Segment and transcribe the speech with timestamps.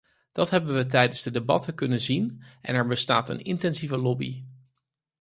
[0.31, 4.43] Dat hebben we tijdens de debatten kunnen zien en er bestaat een intensieve lobby.